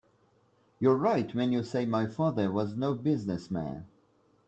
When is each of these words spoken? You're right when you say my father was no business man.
You're 0.79 0.95
right 0.97 1.31
when 1.35 1.51
you 1.51 1.61
say 1.61 1.85
my 1.85 2.07
father 2.07 2.51
was 2.51 2.75
no 2.75 2.95
business 2.95 3.51
man. 3.51 3.85